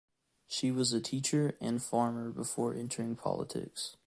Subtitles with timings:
[0.47, 3.97] She was a teacher and farmer before entering politics.